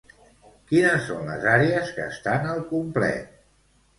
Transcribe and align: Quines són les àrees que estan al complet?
Quines 0.71 1.03
són 1.09 1.27
les 1.31 1.43
àrees 1.51 1.93
que 1.97 2.07
estan 2.15 2.49
al 2.53 2.65
complet? 2.73 3.37